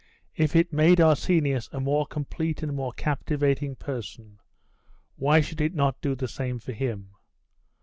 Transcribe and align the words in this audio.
If 0.35 0.55
it 0.55 0.73
made 0.73 0.99
Arsenius 0.99 1.69
a 1.71 1.79
more 1.79 2.07
complete 2.07 2.63
and 2.63 2.73
more 2.73 2.91
captivating 2.91 3.75
person, 3.75 4.39
why 5.15 5.41
should 5.41 5.61
it 5.61 5.75
not 5.75 6.01
do 6.01 6.15
the 6.15 6.27
same 6.27 6.57
for 6.57 6.73
him? 6.73 7.09